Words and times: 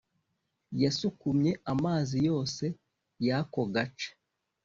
Yasukumye 0.81 1.51
amazi 1.73 2.17
yose 2.29 2.65
yako 3.27 3.61
gace 3.73 4.09